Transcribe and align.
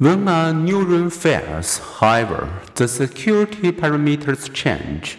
When 0.00 0.28
a 0.28 0.52
neuron 0.54 1.10
fails, 1.10 1.78
however, 1.98 2.48
the 2.76 2.86
security 2.86 3.72
parameters 3.72 4.48
change. 4.54 5.18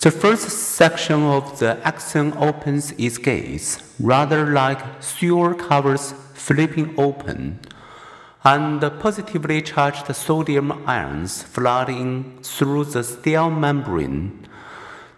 The 0.00 0.10
first 0.10 0.48
section 0.48 1.22
of 1.22 1.60
the 1.60 1.78
axon 1.86 2.36
opens 2.36 2.90
its 2.98 3.18
gates, 3.18 3.78
rather 4.00 4.46
like 4.46 4.80
sewer 5.00 5.54
covers 5.54 6.12
flipping 6.34 6.92
open, 6.98 7.60
and 8.42 8.80
positively 8.98 9.62
charged 9.62 10.12
sodium 10.16 10.72
ions 10.88 11.44
flooding 11.44 12.40
through 12.42 12.86
the 12.86 13.04
cell 13.04 13.48
membrane. 13.48 14.44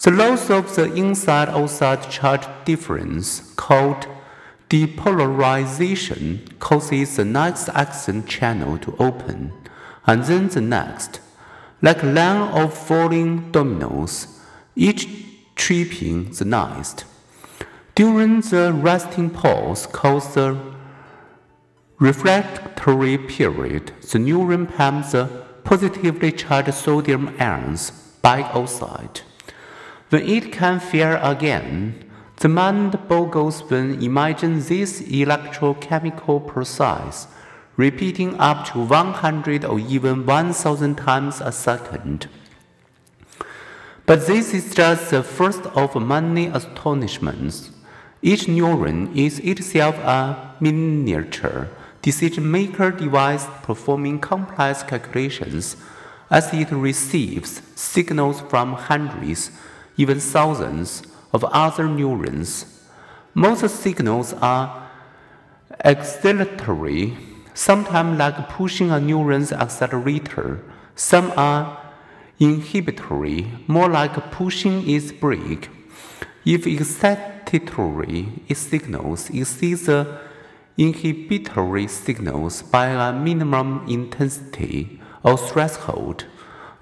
The 0.03 0.11
loss 0.11 0.51
of 0.51 0.77
the 0.77 0.93
inside 0.93 1.49
outside 1.49 2.11
charge 2.11 2.47
difference, 2.67 3.55
called 3.57 4.07
depolarization, 4.73 6.59
causes 6.59 7.17
the 7.17 7.25
next 7.27 7.69
axon 7.69 8.25
channel 8.25 8.79
to 8.79 8.97
open, 8.99 9.53
and 10.07 10.25
then 10.25 10.49
the 10.49 10.63
next, 10.63 11.21
like 11.83 12.03
a 12.03 12.07
line 12.07 12.51
of 12.55 12.73
falling 12.73 13.53
dominoes 13.53 14.41
each 14.75 15.07
tripping 15.57 16.33
the 16.33 16.47
next. 16.47 17.05
During 17.95 18.41
the 18.41 18.73
resting 18.73 19.29
pause 19.29 19.87
called 19.87 20.23
the 20.33 20.57
refractory 21.99 23.19
period, 23.19 23.93
the 24.01 24.19
neuron 24.19 24.75
pumps 24.75 25.13
the 25.13 25.27
positively 25.65 26.33
charged 26.33 26.73
sodium 26.73 27.37
ions 27.39 27.91
back 28.23 28.57
outside. 28.57 29.21
When 30.09 30.23
it 30.23 30.51
can 30.51 30.81
fire 30.81 31.21
again, 31.23 32.09
the 32.43 32.49
mind 32.49 32.99
boggles 33.07 33.63
when 33.71 34.03
imagine 34.03 34.59
this 34.65 35.01
electrochemical 35.03 36.45
process 36.45 37.29
repeating 37.77 38.35
up 38.41 38.67
to 38.67 38.81
100 38.81 39.65
or 39.65 39.79
even 39.79 40.27
1000 40.27 40.97
times 40.97 41.41
a 41.41 41.53
second. 41.53 42.27
But 44.07 44.27
this 44.27 44.53
is 44.53 44.75
just 44.75 45.13
the 45.13 45.23
first 45.23 45.67
of 45.67 45.95
many 45.95 46.47
astonishments. 46.49 47.71
Each 48.23 48.47
neuron 48.47 49.17
is 49.17 49.39
itself 49.39 49.95
a 49.99 50.57
miniature 50.59 51.69
decision 52.03 52.51
maker 52.51 52.91
device 52.91 53.47
performing 53.63 54.19
complex 54.19 54.83
calculations 54.83 55.77
as 56.29 56.53
it 56.53 56.73
receives 56.73 57.63
signals 57.77 58.41
from 58.41 58.73
hundreds, 58.73 59.53
even 59.97 60.19
thousands 60.19 61.05
of 61.33 61.45
other 61.45 61.89
neurons. 61.89 62.67
Most 63.35 63.69
signals 63.69 64.35
are 64.35 64.91
acceleratory, 65.85 67.17
sometimes 67.55 68.19
like 68.19 68.49
pushing 68.49 68.91
a 68.91 69.01
neuron's 69.01 69.53
accelerator. 69.53 70.63
Some 70.95 71.33
are 71.37 71.79
inhibitory, 72.39 73.51
more 73.67 73.89
like 73.89 74.31
pushing 74.31 74.89
its 74.89 75.13
brake. 75.13 75.71
If 76.45 76.65
excitatory 76.65 78.55
signals 78.55 79.31
exceed 79.31 79.79
the 79.79 80.19
inhibitory 80.77 81.87
signals 81.87 82.63
by 82.63 82.87
a 82.87 83.13
minimum 83.13 83.87
intensity 83.89 85.01
or 85.23 85.37
threshold, 85.39 86.27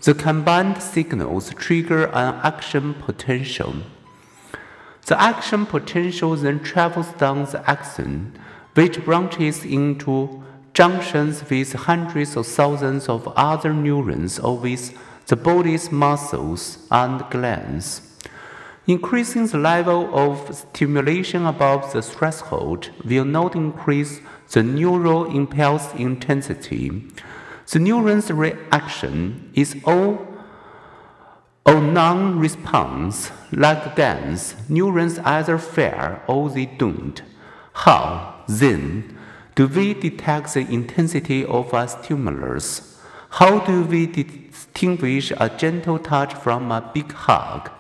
the 0.03 0.15
combined 0.15 0.83
signals 0.83 1.51
trigger 1.55 2.07
an 2.07 2.41
action 2.43 2.95
potential. 2.95 3.75
The 5.07 5.21
action 5.21 5.67
potential 5.67 6.37
then 6.37 6.61
travels 6.61 7.13
down 7.15 7.45
the 7.47 7.69
axon, 7.69 8.39
which 8.75 9.05
branches 9.05 9.65
into 9.65 10.43
junctions 10.75 11.49
with 11.51 11.73
hundreds 11.73 12.37
or 12.37 12.45
thousands 12.45 13.09
of 13.09 13.27
other 13.37 13.73
neurons 13.73 14.39
or 14.39 14.57
with 14.57 14.97
the 15.27 15.37
body's 15.37 15.91
muscles 15.91 16.87
and 16.91 17.29
glands. 17.31 18.03
Increasing 18.87 19.47
the 19.47 19.59
level 19.59 20.11
of 20.17 20.55
stimulation 20.55 21.47
above 21.47 21.93
the 21.93 22.03
threshold 22.03 22.91
will 23.05 23.25
not 23.25 23.55
increase 23.55 24.21
the 24.53 24.63
neural 24.63 25.27
impulse 25.27 25.95
intensity. 25.95 27.05
The 27.71 27.79
neuron's 27.79 28.33
reaction 28.33 29.51
is 29.55 29.77
all 29.85 30.27
or 31.65 31.81
non-response. 31.81 33.31
Like 33.53 33.97
dance, 33.97 34.55
neurons 34.69 35.19
either 35.19 35.59
fire 35.59 36.23
or 36.29 36.51
they 36.51 36.67
don't. 36.67 37.21
How, 37.73 38.45
then, 38.49 39.19
do 39.55 39.67
we 39.67 39.95
detect 39.95 40.55
the 40.55 40.61
intensity 40.61 41.45
of 41.45 41.75
a 41.75 41.89
stimulus? 41.89 43.01
How 43.31 43.59
do 43.61 43.83
we 43.83 44.07
distinguish 44.07 45.33
a 45.37 45.49
gentle 45.49 45.99
touch 45.99 46.35
from 46.35 46.71
a 46.71 46.91
big 46.95 47.13
hug? 47.13 47.71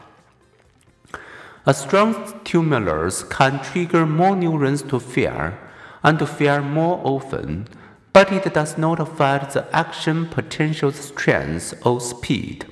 A 1.67 1.75
strong 1.75 2.27
stimulus 2.27 3.23
can 3.23 3.63
trigger 3.63 4.07
more 4.07 4.35
neurons 4.35 4.83
to 4.83 4.99
fire 4.99 5.59
and 6.03 6.19
to 6.19 6.27
fire 6.27 6.63
more 6.63 7.01
often, 7.05 7.69
but 8.13 8.33
it 8.33 8.53
does 8.55 8.77
not 8.79 8.99
affect 8.99 9.55
the 9.55 9.67
action 9.77 10.27
potential's 10.27 10.97
strength 10.97 11.75
or 11.85 12.01
speed. 12.01 12.67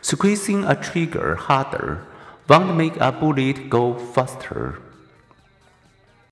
Squeezing 0.00 0.64
a 0.64 0.74
trigger 0.74 1.34
harder 1.34 2.06
won't 2.48 2.76
make 2.76 2.96
a 2.96 3.12
bullet 3.12 3.68
go 3.68 3.94
faster. 3.94 4.80